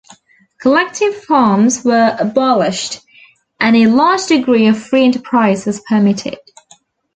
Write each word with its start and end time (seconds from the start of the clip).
Collective 0.59 1.13
farms 1.15 1.83
were 1.85 2.17
abolished, 2.19 3.01
and 3.59 3.75
a 3.75 3.85
large 3.85 4.25
degree 4.25 4.65
of 4.65 4.81
free 4.81 5.05
enterprise 5.05 5.67
was 5.67 5.79
permitted. 5.81 6.37